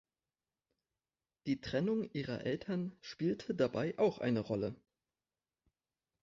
Die 1.45 1.61
Trennung 1.61 2.09
ihrer 2.09 2.43
Eltern 2.43 2.97
spielte 3.01 3.53
dabei 3.53 3.93
auch 3.99 4.17
eine 4.17 4.39
Rolle. 4.39 4.73